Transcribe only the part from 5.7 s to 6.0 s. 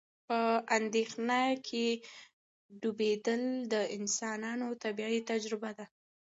ده.